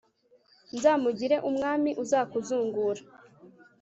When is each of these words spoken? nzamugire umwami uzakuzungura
nzamugire 0.75 1.37
umwami 1.49 1.89
uzakuzungura 2.03 3.01